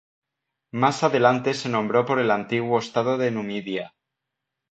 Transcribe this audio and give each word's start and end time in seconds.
Más 0.71 1.03
adelante 1.03 1.53
se 1.53 1.69
nombró 1.69 2.07
por 2.07 2.17
el 2.17 2.31
antiguo 2.31 2.79
estado 2.79 3.19
de 3.19 3.29
Numidia. 3.29 3.93